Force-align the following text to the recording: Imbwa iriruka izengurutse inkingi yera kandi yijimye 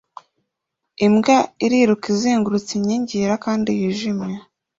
Imbwa 1.05 1.37
iriruka 1.65 2.05
izengurutse 2.13 2.71
inkingi 2.75 3.13
yera 3.21 3.35
kandi 3.45 3.69
yijimye 3.79 4.35